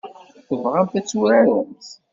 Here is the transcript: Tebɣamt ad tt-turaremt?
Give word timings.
Tebɣamt 0.47 0.93
ad 0.99 1.03
tt-turaremt? 1.05 1.85